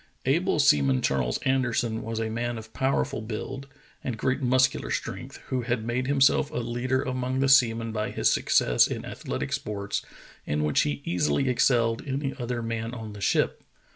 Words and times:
Able 0.25 0.57
Seaman 0.57 1.03
Charles 1.03 1.37
Anderson 1.43 2.01
was 2.01 2.19
a 2.19 2.27
man 2.31 2.57
of 2.57 2.73
power 2.73 3.05
ful 3.05 3.21
build 3.21 3.67
and 4.03 4.17
great 4.17 4.41
muscular 4.41 4.89
strength, 4.89 5.37
who 5.49 5.61
had 5.61 5.85
made 5.85 6.07
himself 6.07 6.49
a 6.49 6.55
leader 6.57 7.03
among 7.03 7.39
the 7.39 7.47
seamen 7.47 7.91
by 7.91 8.09
his 8.09 8.27
success 8.27 8.87
in 8.87 9.05
athletic 9.05 9.53
sports, 9.53 10.03
in 10.43 10.63
which 10.63 10.81
he 10.81 11.03
easily 11.05 11.47
excelled 11.49 12.01
any 12.07 12.33
other 12.39 12.63
man 12.63 12.95
on 12.95 13.13
the 13.13 13.21
ship. 13.21 13.63